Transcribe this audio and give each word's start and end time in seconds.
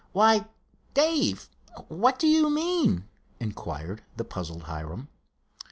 "Why, 0.13 0.47
Dave, 0.95 1.47
what 1.87 2.17
do 2.17 2.25
you 2.27 2.49
mean?" 2.49 3.07
inquired 3.39 4.01
the 4.17 4.25
puzzled 4.25 4.63
Hiram. 4.63 5.09